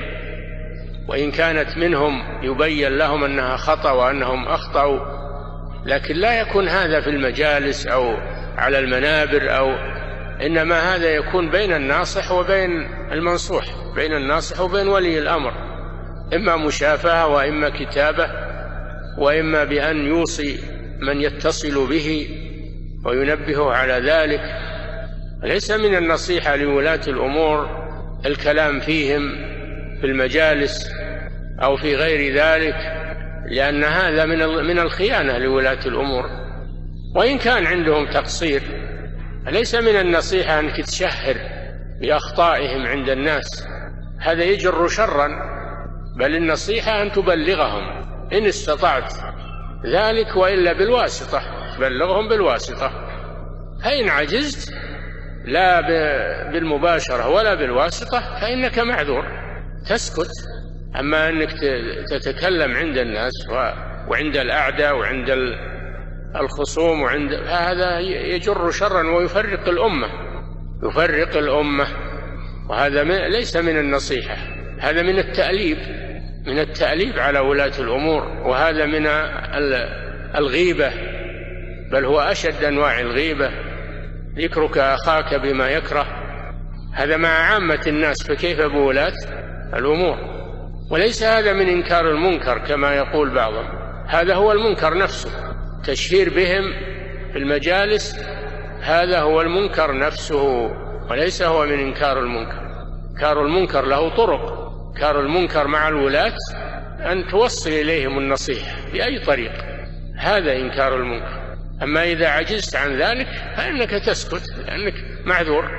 وإن 1.08 1.30
كانت 1.30 1.76
منهم 1.76 2.22
يبين 2.42 2.98
لهم 2.98 3.24
أنها 3.24 3.56
خطأ 3.56 3.90
وأنهم 3.90 4.48
أخطأوا. 4.48 5.19
لكن 5.86 6.16
لا 6.16 6.40
يكون 6.40 6.68
هذا 6.68 7.00
في 7.00 7.10
المجالس 7.10 7.86
أو 7.86 8.16
على 8.56 8.78
المنابر 8.78 9.56
أو 9.56 9.70
إنما 10.46 10.94
هذا 10.94 11.08
يكون 11.08 11.50
بين 11.50 11.72
الناصح 11.72 12.32
وبين 12.32 12.70
المنصوح 13.12 13.64
بين 13.94 14.12
الناصح 14.12 14.60
وبين 14.60 14.88
ولي 14.88 15.18
الأمر. 15.18 15.52
إما 16.34 16.56
مشافهة 16.56 17.26
وإما 17.26 17.70
كتابة 17.70 18.30
وإما 19.18 19.64
بأن 19.64 20.06
يوصي 20.06 20.58
من 21.00 21.20
يتصل 21.20 21.88
به 21.88 22.28
وينبهه 23.04 23.72
على 23.72 23.92
ذلك. 23.92 24.40
ليس 25.42 25.70
من 25.70 25.94
النصيحة 25.94 26.56
لولاة 26.56 27.00
الأمور 27.08 27.80
الكلام 28.26 28.80
فيهم 28.80 29.22
في 30.00 30.06
المجالس 30.06 30.90
أو 31.62 31.76
في 31.76 31.96
غير 31.96 32.34
ذلك. 32.34 32.99
لأن 33.46 33.84
هذا 33.84 34.26
من 34.26 34.38
من 34.46 34.78
الخيانة 34.78 35.38
لولاة 35.38 35.86
الأمور. 35.86 36.24
وإن 37.16 37.38
كان 37.38 37.66
عندهم 37.66 38.10
تقصير 38.10 38.62
ليس 39.46 39.74
من 39.74 39.96
النصيحة 39.96 40.60
أنك 40.60 40.76
تشهر 40.76 41.36
بأخطائهم 42.00 42.86
عند 42.86 43.08
الناس؟ 43.08 43.66
هذا 44.20 44.44
يجر 44.44 44.88
شرا 44.88 45.28
بل 46.16 46.36
النصيحة 46.36 47.02
أن 47.02 47.12
تبلغهم. 47.12 48.00
إن 48.32 48.46
استطعت 48.46 49.12
ذلك 49.86 50.36
وإلا 50.36 50.72
بالواسطة 50.72 51.42
تبلغهم 51.76 52.28
بالواسطة. 52.28 52.90
فإن 53.84 54.08
عجزت 54.08 54.72
لا 55.44 55.80
بالمباشرة 56.50 57.28
ولا 57.28 57.54
بالواسطة 57.54 58.40
فإنك 58.40 58.78
معذور. 58.78 59.24
تسكت. 59.88 60.49
أما 60.98 61.28
أنك 61.28 61.52
تتكلم 62.10 62.76
عند 62.76 62.98
الناس 62.98 63.32
وعند 64.08 64.36
الأعداء 64.36 64.96
وعند 64.96 65.56
الخصوم 66.36 67.02
وعند 67.02 67.32
هذا 67.32 67.98
يجر 68.34 68.70
شرا 68.70 69.10
ويفرق 69.10 69.68
الأمة 69.68 70.08
يفرق 70.82 71.36
الأمة. 71.36 71.86
وهذا 72.68 73.04
ليس 73.28 73.56
من 73.56 73.78
النصيحة 73.78 74.36
هذا 74.80 75.02
من 75.02 75.18
التأليب 75.18 75.78
من 76.46 76.58
التأليب 76.58 77.18
على 77.18 77.38
ولاة 77.38 77.72
الأمور. 77.78 78.22
وهذا 78.22 78.86
من 78.86 79.06
الغيبة 80.36 80.92
بل 81.92 82.04
هو 82.04 82.20
أشد 82.20 82.64
أنواع 82.64 83.00
الغيبة. 83.00 83.50
ذكرك 84.36 84.78
أخاك 84.78 85.34
بما 85.34 85.70
يكره. 85.70 86.06
هذا 86.94 87.16
مع 87.16 87.28
عامة 87.28 87.80
الناس 87.86 88.22
فكيف 88.22 88.60
بولاة 88.60 89.14
الأمور؟ 89.74 90.29
وليس 90.90 91.22
هذا 91.22 91.52
من 91.52 91.68
إنكار 91.68 92.10
المنكر 92.10 92.58
كما 92.58 92.94
يقول 92.94 93.30
بعضهم. 93.30 93.68
هذا 94.06 94.34
هو 94.34 94.52
المنكر 94.52 94.98
نفسه. 94.98 95.30
تشهير 95.84 96.34
بهم 96.34 96.72
في 97.32 97.38
المجالس 97.38 98.16
هذا 98.80 99.20
هو 99.20 99.40
المنكر 99.40 99.98
نفسه 99.98 100.70
وليس 101.10 101.42
هو 101.42 101.66
من 101.66 101.78
إنكار 101.78 102.20
المنكر. 102.20 102.86
إنكار 103.10 103.46
المنكر 103.46 103.84
له 103.84 104.16
طرق. 104.16 104.70
إنكار 104.94 105.20
المنكر 105.20 105.66
مع 105.66 105.88
الولاة 105.88 106.36
أن 107.00 107.28
توصل 107.28 107.70
إليهم 107.70 108.18
النصيحة 108.18 108.76
بأي 108.92 109.18
طريق. 109.18 109.52
هذا 110.16 110.56
إنكار 110.56 110.96
المنكر. 110.96 111.40
أما 111.82 112.04
إذا 112.04 112.28
عجزت 112.28 112.76
عن 112.76 112.96
ذلك 112.96 113.28
فإنك 113.56 113.90
تسكت 113.90 114.42
لأنك 114.66 114.94
معذور 115.24 115.70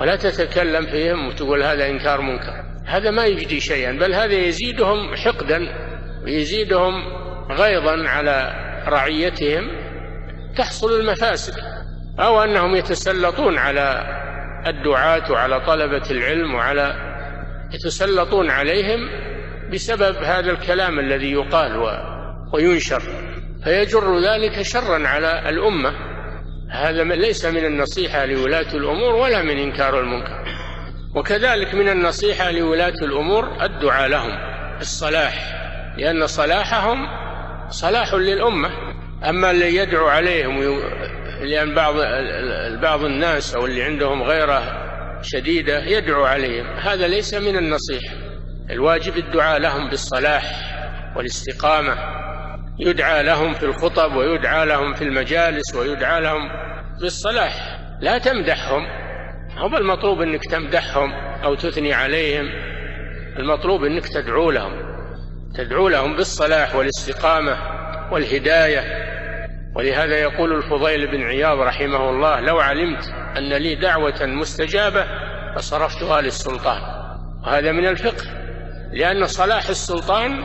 ولا 0.00 0.16
تتكلم 0.16 0.86
فيهم 0.86 1.28
وتقول 1.28 1.62
هذا 1.62 1.90
إنكار 1.90 2.20
منكر. 2.20 2.59
هذا 2.86 3.10
ما 3.10 3.26
يجدي 3.26 3.60
شيئا 3.60 3.92
بل 3.92 4.14
هذا 4.14 4.34
يزيدهم 4.34 5.16
حقدا 5.16 5.60
ويزيدهم 6.24 6.92
غيظا 7.50 8.08
على 8.08 8.52
رعيتهم 8.88 9.70
تحصل 10.56 11.00
المفاسد. 11.00 11.54
أو 12.20 12.44
أنهم 12.44 12.76
يتسلطون 12.76 13.58
على 13.58 14.16
الدعاة 14.66 15.32
وعلى 15.32 15.60
طلبة 15.60 16.10
العلم 16.10 16.54
وعلى 16.54 16.94
يتسلطون 17.72 18.50
عليهم 18.50 19.08
بسبب 19.72 20.16
هذا 20.16 20.50
الكلام 20.50 20.98
الذي 20.98 21.32
يقال 21.32 22.00
وينشر. 22.52 23.02
فيجر 23.64 24.18
ذلك 24.18 24.62
شرا 24.62 25.08
على 25.08 25.48
الأمة. 25.48 25.92
هذا 26.70 27.04
ليس 27.04 27.44
من 27.44 27.64
النصيحة 27.64 28.26
لولاة 28.26 28.74
الأمور 28.74 29.14
ولا 29.14 29.42
من 29.42 29.58
إنكار 29.58 30.00
المنكر. 30.00 30.44
وكذلك 31.20 31.74
من 31.74 31.88
النصيحة 31.88 32.50
لولاة 32.50 32.94
الأمور 33.02 33.62
الدعاء 33.62 34.08
لهم 34.08 34.38
الصلاح 34.80 35.34
لأن 35.96 36.26
صلاحهم 36.26 37.08
صلاح 37.68 38.14
للأمة. 38.14 38.70
أما 39.28 39.50
اللي 39.50 39.76
يدعو 39.76 40.08
عليهم 40.08 40.80
لأن 41.40 41.74
بعض 41.74 41.94
بعض 42.82 43.04
الناس 43.04 43.54
أو 43.54 43.66
اللي 43.66 43.82
عندهم 43.82 44.22
غيرة 44.22 44.62
شديدة 45.22 45.84
يدعو 45.84 46.24
عليهم. 46.24 46.66
هذا 46.66 47.08
ليس 47.08 47.34
من 47.34 47.56
النصيحة. 47.56 48.14
الواجب 48.70 49.16
الدعاء 49.16 49.58
لهم 49.58 49.90
بالصلاح 49.90 50.44
والاستقامة. 51.16 51.96
يدعى 52.78 53.22
لهم 53.22 53.54
في 53.54 53.62
الخطب 53.62 54.16
ويدعى 54.16 54.66
لهم 54.66 54.94
في 54.94 55.04
المجالس 55.04 55.74
ويدعى 55.74 56.20
لهم 56.20 56.50
بالصلاح 57.00 57.78
لا 58.00 58.18
تمدحهم. 58.18 58.99
هو 59.60 59.76
المطلوب 59.76 60.20
إنك 60.20 60.44
تمدحهم 60.44 61.12
أو 61.44 61.54
تثني 61.54 61.92
عليهم. 61.92 62.46
المطلوب 63.38 63.84
إنك 63.84 64.08
تدعو 64.08 64.50
لهم 64.50 64.72
تدعو 65.54 65.88
لهم 65.88 66.16
بالصلاح 66.16 66.74
والاستقامة 66.74 67.56
والهداية. 68.12 69.10
ولهذا 69.76 70.18
يقول 70.18 70.56
الفضيل 70.56 71.10
بن 71.10 71.22
عياض 71.22 71.58
رحمه 71.58 72.10
الله 72.10 72.40
لو 72.40 72.58
علمت 72.58 73.04
أن 73.36 73.52
لي 73.52 73.74
دعوة 73.74 74.26
مستجابة 74.26 75.04
فصرفتها 75.56 76.20
للسلطان 76.20 76.82
وهذا 77.46 77.72
من 77.72 77.86
الفقه 77.86 78.24
لأن 78.92 79.26
صلاح 79.26 79.68
السلطان 79.68 80.44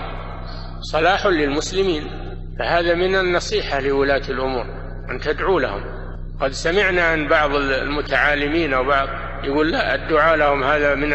صلاح 0.91 1.25
للمسلمين. 1.25 2.25
فهذا 2.59 2.93
من 2.93 3.15
النصيحة 3.15 3.79
لولاة 3.79 4.21
الأمور 4.29 4.65
أن 5.11 5.19
تدعو 5.19 5.59
لهم. 5.59 5.94
قد 6.41 6.51
سمعنا 6.51 7.01
عن 7.01 7.27
بعض 7.27 7.55
المتعالمين 7.55 8.73
أو 8.73 8.83
بعض 8.83 9.07
يقول 9.43 9.71
لا 9.71 9.95
الدعاء 9.95 10.35
لهم 10.35 10.63
هذا 10.63 10.95
من 10.95 11.09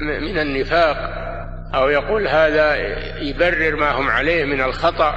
من 0.00 0.38
النفاق 0.38 0.96
أو 1.74 1.88
يقول 1.88 2.28
هذا 2.28 2.76
يبرر 3.22 3.76
ما 3.76 3.90
هم 3.90 4.08
عليه 4.08 4.44
من 4.44 4.60
الخطأ. 4.60 5.14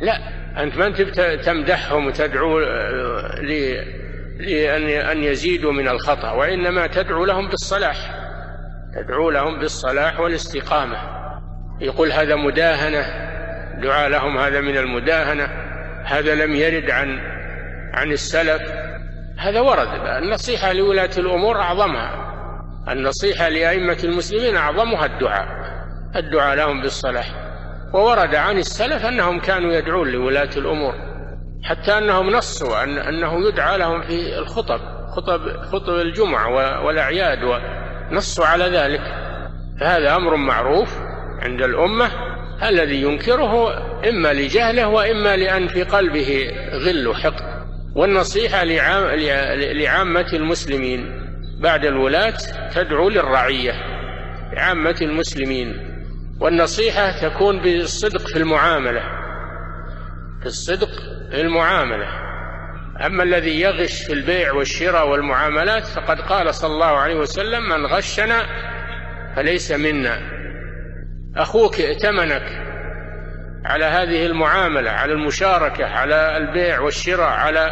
لا 0.00 0.18
أنت 0.62 0.76
ما 0.76 0.86
أنت 0.86 1.00
تمدحهم 1.44 2.06
وتدعو 2.06 2.60
لأن 4.38 4.88
أن 4.88 5.24
يزيدوا 5.24 5.72
من 5.72 5.88
الخطأ 5.88 6.30
وإنما 6.30 6.86
تدعو 6.86 7.24
لهم 7.24 7.48
بالصلاح. 7.48 7.96
تدعو 8.94 9.30
لهم 9.30 9.60
بالصلاح 9.60 10.20
والاستقامة. 10.20 10.96
يقول 11.80 12.12
هذا 12.12 12.36
مداهنة 12.36 13.04
دعاء 13.82 14.08
لهم 14.08 14.38
هذا 14.38 14.60
من 14.60 14.76
المداهنة. 14.76 15.44
هذا 16.04 16.34
لم 16.34 16.54
يرد 16.54 16.90
عن 16.90 17.33
عن 17.94 18.12
السلف. 18.12 18.62
هذا 19.38 19.60
ورد 19.60 19.88
النصيحة 20.22 20.72
لولاة 20.72 21.10
الأمور 21.18 21.60
أعظمها. 21.60 22.34
النصيحة 22.88 23.48
لأئمة 23.48 23.98
المسلمين 24.04 24.56
أعظمها 24.56 25.06
الدعاء. 25.06 25.46
الدعاء 26.16 26.56
لهم 26.56 26.82
بالصلاح. 26.82 27.26
وورد 27.94 28.34
عن 28.34 28.58
السلف 28.58 29.06
أنهم 29.06 29.40
كانوا 29.40 29.72
يدعون 29.72 30.08
لولاة 30.08 30.50
الأمور. 30.56 30.94
حتى 31.62 31.98
أنهم 31.98 32.30
نصوا 32.30 32.82
أن 32.82 32.98
أنه 32.98 33.48
يدعى 33.48 33.78
لهم 33.78 34.02
في 34.02 34.38
الخطب. 34.38 34.80
خطب 35.16 35.40
خطب 35.72 35.94
الجمعة 35.94 36.48
والأعياد 36.84 37.38
ونصوا 37.42 38.46
على 38.46 38.64
ذلك. 38.64 39.02
فهذا 39.80 40.16
أمر 40.16 40.36
معروف 40.36 40.98
عند 41.42 41.62
الأمة. 41.62 42.10
الذي 42.62 43.02
ينكره 43.02 43.78
إما 44.08 44.32
لجهله 44.32 44.88
وإما 44.88 45.36
لأن 45.36 45.68
في 45.68 45.82
قلبه 45.82 46.50
غل 46.86 47.08
وحقد. 47.08 47.53
والنصيحة 47.94 48.64
لعامة 49.74 50.26
المسلمين 50.32 51.24
بعد 51.60 51.84
الولاة 51.84 52.34
تدعو 52.74 53.08
للرعية 53.08 53.72
لعامة 54.52 54.96
المسلمين. 55.02 55.94
والنصيحة 56.40 57.28
تكون 57.28 57.62
بالصدق 57.62 58.26
في 58.26 58.36
المعاملة 58.36 59.02
في 60.40 60.46
الصدق 60.46 60.90
في 61.30 61.40
المعاملة. 61.40 62.08
أما 63.06 63.22
الذي 63.22 63.60
يغش 63.60 64.02
في 64.02 64.12
البيع 64.12 64.52
والشراء 64.52 65.08
والمعاملات 65.08 65.86
فقد 65.86 66.20
قال 66.20 66.54
صلى 66.54 66.72
الله 66.74 66.86
عليه 66.86 67.14
وسلم 67.14 67.68
من 67.68 67.86
غشنا 67.86 68.46
فليس 69.36 69.72
منا. 69.72 70.18
أخوك 71.36 71.80
ائتمنك 71.80 72.63
على 73.64 73.84
هذه 73.84 74.26
المعاملة 74.26 74.90
على 74.90 75.12
المشاركة 75.12 75.86
على 75.86 76.36
البيع 76.36 76.80
والشراء 76.80 77.28
على 77.28 77.70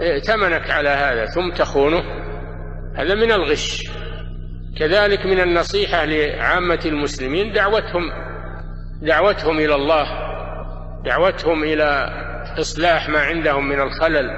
ائتمنك 0.00 0.70
على 0.70 0.88
هذا 0.88 1.26
ثم 1.26 1.50
تخونه. 1.50 2.02
هذا 2.96 3.14
من 3.14 3.32
الغش. 3.32 3.82
كذلك 4.78 5.26
من 5.26 5.40
النصيحة 5.40 6.04
لعامة 6.04 6.80
المسلمين 6.86 7.52
دعوتهم 7.52 8.12
دعوتهم 9.02 9.58
إلى 9.58 9.74
الله 9.74 10.06
دعوتهم 11.04 11.64
إلى 11.64 12.10
إصلاح 12.60 13.08
ما 13.08 13.20
عندهم 13.20 13.68
من 13.68 13.80
الخلل 13.80 14.30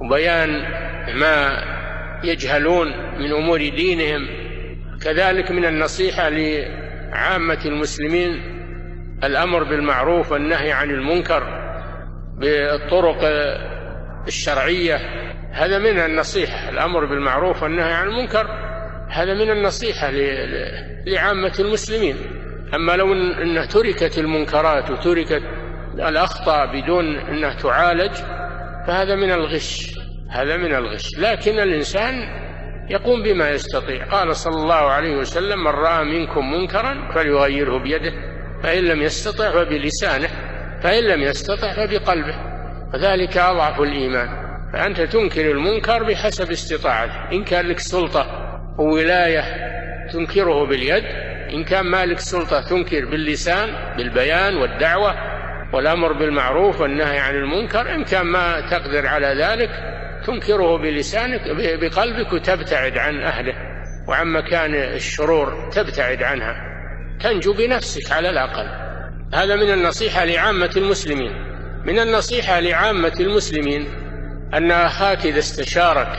وبيان 0.00 0.50
ما 1.14 1.64
يجهلون 2.24 2.88
من 3.18 3.32
أمور 3.32 3.58
دينهم. 3.58 4.28
كذلك 5.02 5.50
من 5.50 5.64
النصيحة 5.64 6.28
لعامة 6.28 7.60
المسلمين 7.64 8.59
الأمر 9.24 9.64
بالمعروف 9.64 10.32
والنهي 10.32 10.72
عن 10.72 10.90
المنكر 10.90 11.42
بالطرق 12.38 13.18
الشرعية 14.26 14.96
هذا 15.52 15.78
من 15.78 15.98
النصيحة. 15.98 16.68
الأمر 16.68 17.04
بالمعروف 17.04 17.62
والنهي 17.62 17.92
عن 17.92 18.08
المنكر 18.08 18.46
هذا 19.08 19.34
من 19.34 19.50
النصيحة 19.50 20.10
لعامة 21.06 21.52
المسلمين. 21.58 22.16
أما 22.74 22.96
لو 22.96 23.12
أنه 23.12 23.64
تركت 23.64 24.18
المنكرات 24.18 24.90
وتركت 24.90 25.42
الأخطاء 25.94 26.66
بدون 26.66 27.16
أنها 27.16 27.54
تعالج 27.54 28.12
فهذا 28.86 29.16
من 29.16 29.32
الغش 29.32 29.94
هذا 30.30 30.56
من 30.56 30.74
الغش. 30.74 31.18
لكن 31.18 31.58
الإنسان 31.58 32.28
يقوم 32.90 33.22
بما 33.22 33.50
يستطيع. 33.50 34.04
قال 34.04 34.36
صلى 34.36 34.62
الله 34.62 34.74
عليه 34.74 35.16
وسلم 35.16 35.64
من 35.64 35.70
رأى 35.70 36.04
منكم 36.04 36.52
منكرا 36.52 37.12
فليغيره 37.14 37.78
بيده. 37.78 38.29
فإن 38.62 38.84
لم 38.84 39.02
يستطع 39.02 39.50
فبلسانه 39.50 40.28
فإن 40.82 41.04
لم 41.04 41.20
يستطع 41.20 41.74
فبقلبه. 41.74 42.34
وذلك 42.94 43.36
أضعف 43.36 43.80
الإيمان. 43.80 44.28
فأنت 44.72 45.00
تنكر 45.00 45.50
المنكر 45.50 46.02
بحسب 46.02 46.50
استطاعتك 46.50 47.32
إن 47.32 47.44
كان 47.44 47.66
لك 47.66 47.78
سلطة 47.78 48.26
وولاية 48.78 49.44
تنكره 50.12 50.66
باليد 50.66 51.04
إن 51.52 51.64
كان 51.64 51.86
مالك 51.86 52.18
سلطة 52.18 52.60
تنكر 52.60 53.04
باللسان 53.04 53.96
بالبيان 53.96 54.56
والدعوة 54.56 55.14
والأمر 55.72 56.12
بالمعروف 56.12 56.80
والنهي 56.80 57.18
عن 57.18 57.34
المنكر 57.34 57.94
إن 57.94 58.04
كان 58.04 58.26
ما 58.26 58.60
تقدر 58.70 59.06
على 59.06 59.26
ذلك 59.26 59.70
تنكره 60.26 60.78
بلسانك 60.78 61.40
بقلبك 61.80 62.32
وتبتعد 62.32 62.98
عن 62.98 63.20
أهله. 63.20 63.54
وعن 64.08 64.26
مكان 64.26 64.74
الشرور 64.74 65.70
تبتعد 65.72 66.22
عنها. 66.22 66.69
تنجو 67.22 67.52
بنفسك 67.52 68.12
على 68.12 68.30
الأقل. 68.30 68.66
هذا 69.34 69.56
من 69.56 69.70
النصيحة 69.70 70.24
لعامة 70.24 70.70
المسلمين. 70.76 71.32
من 71.84 71.98
النصيحة 71.98 72.60
لعامة 72.60 73.12
المسلمين 73.20 73.86
أن 74.54 74.70
أخاك 74.70 75.26
إذا 75.26 75.38
استشارك 75.38 76.18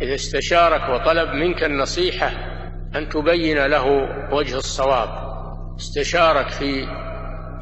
إذا 0.00 0.14
استشارك 0.14 0.88
وطلب 0.88 1.28
منك 1.28 1.64
النصيحة 1.64 2.30
أن 2.96 3.08
تبين 3.08 3.66
له 3.66 3.86
وجه 4.32 4.56
الصواب. 4.56 5.08
استشارك 5.76 6.48
في 6.48 6.84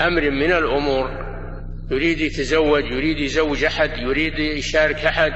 أمر 0.01 0.31
من 0.31 0.53
الأمور. 0.53 1.23
يريد 1.91 2.21
يتزوج 2.21 2.85
يريد 2.85 3.19
يزوج 3.19 3.65
أحد 3.65 3.91
يريد 3.99 4.39
يشارك 4.39 5.05
أحد 5.05 5.33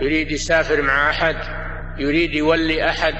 يريد 0.00 0.30
يسافر 0.30 0.82
مع 0.82 1.10
أحد 1.10 1.36
يريد 1.98 2.34
يولي 2.34 2.88
أحد 2.88 3.14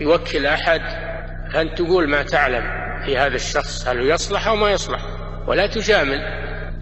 يوكل 0.00 0.46
أحد. 0.46 1.09
أنت 1.54 1.78
تقول 1.78 2.08
ما 2.08 2.22
تعلم 2.22 2.62
في 3.04 3.18
هذا 3.18 3.36
الشخص 3.36 3.88
هل 3.88 4.10
يصلح 4.10 4.46
أو 4.46 4.56
ما 4.56 4.70
يصلح؟ 4.70 5.00
ولا 5.46 5.66
تجامل. 5.66 6.20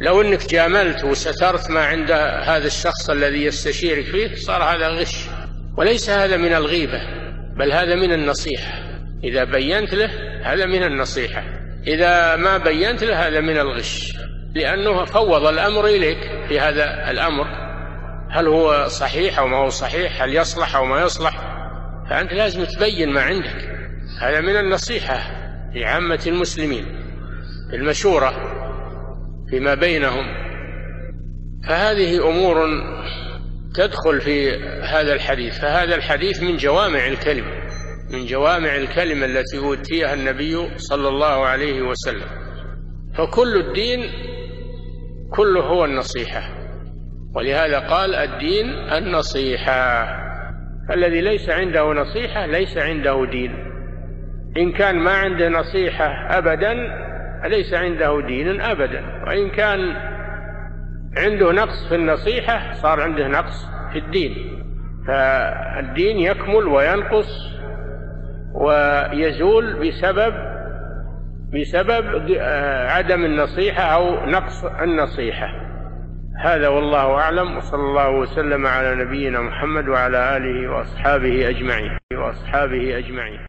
لو 0.01 0.21
أنك 0.23 0.47
جاملت 0.47 1.05
وسترت 1.05 1.71
ما 1.71 1.85
عند 1.85 2.11
هذا 2.45 2.67
الشخص 2.67 3.11
الذي 3.11 3.45
يستشيرك 3.45 4.05
فيه 4.05 4.35
صار 4.35 4.63
هذا 4.63 4.89
غش 4.89 5.25
وليس 5.77 6.11
هذا 6.11 6.37
من 6.37 6.53
الغيبة 6.53 7.01
بل 7.57 7.73
هذا 7.73 7.95
من 7.95 8.13
النصيحة. 8.13 8.73
إذا 9.25 9.45
بينت 9.45 9.95
له 9.95 10.11
هذا 10.43 10.67
من 10.67 10.83
النصيحة. 10.83 11.43
إذا 11.87 12.37
ما 12.37 12.59
بينت 12.59 13.05
له 13.05 13.29
هذا 13.29 13.41
من 13.41 13.59
الغش. 13.59 14.13
لأنه 14.55 15.05
فوض 15.05 15.47
الأمر 15.47 15.87
إليك 15.87 16.19
في 16.49 16.61
هذا 16.61 17.11
الأمر. 17.11 17.47
هل 18.31 18.47
هو 18.47 18.89
صحيح 18.89 19.39
أو 19.39 19.47
ما 19.47 19.57
هو 19.57 19.69
صحيح؟ 19.69 20.23
هل 20.23 20.37
يصلح 20.37 20.77
أو 20.77 20.85
ما 20.85 21.03
يصلح؟ 21.03 21.33
فأنت 22.11 22.33
لازم 22.33 22.65
تبين 22.65 23.11
ما 23.11 23.21
عندك. 23.21 23.68
هذا 24.21 24.41
من 24.41 24.57
النصيحة 24.57 25.19
لعامة 25.75 26.21
المسلمين 26.27 26.85
المشورة 27.73 28.33
فيما 29.51 29.75
بينهم. 29.75 30.27
فهذه 31.69 32.29
أمور 32.29 32.67
تدخل 33.75 34.21
في 34.21 34.51
هذا 34.83 35.13
الحديث. 35.13 35.61
فهذا 35.61 35.95
الحديث 35.95 36.43
من 36.43 36.57
جوامع 36.57 37.07
الكلم 37.07 37.45
من 38.11 38.27
جوامع 38.27 38.77
الكلمة 38.77 39.27
التي 39.27 39.59
أوتيها 39.59 40.15
النبي 40.15 40.79
صلى 40.79 41.09
الله 41.09 41.47
عليه 41.47 41.83
وسلم. 41.83 42.27
فكل 43.15 43.57
الدين 43.57 44.11
كله 45.31 45.61
هو 45.61 45.85
النصيحة. 45.85 46.43
ولهذا 47.35 47.79
قال 47.79 48.15
الدين 48.15 48.71
النصيحة. 48.71 50.09
الذي 50.91 51.21
ليس 51.21 51.49
عنده 51.49 51.93
نصيحة 51.93 52.47
ليس 52.47 52.77
عنده 52.77 53.27
دين. 53.31 53.68
إن 54.59 54.73
كان 54.73 54.99
ما 54.99 55.13
عنده 55.13 55.49
نصيحة 55.49 56.05
أبدا 56.39 56.75
ليس 57.45 57.75
عنده 57.75 58.21
دين 58.21 58.61
أبدا؟ 58.61 59.25
وإن 59.27 59.51
كان 59.51 59.95
عنده 61.17 61.53
نقص 61.53 61.89
في 61.89 61.95
النصيحة 61.95 62.73
صار 62.73 63.01
عنده 63.01 63.29
نقص 63.29 63.67
في 63.93 63.99
الدين. 63.99 64.65
فالدين 65.07 66.19
يكمل 66.19 66.67
وينقص 66.67 67.59
ويزول 68.55 69.89
بسبب 69.89 70.35
بسبب 71.55 72.33
عدم 72.91 73.25
النصيحة 73.25 73.83
أو 73.83 74.27
نقص 74.27 74.65
النصيحة. 74.65 75.49
هذا 76.41 76.69
والله 76.69 77.15
أعلم 77.15 77.57
وصلى 77.57 77.83
الله 77.83 78.11
وسلم 78.11 78.67
على 78.67 78.95
نبينا 78.95 79.41
محمد 79.41 79.89
وعلى 79.89 80.37
آله 80.37 80.71
وأصحابه 80.71 81.49
أجمعين 81.49 81.99
وأصحابه 82.13 82.99
أجمعين 82.99 83.41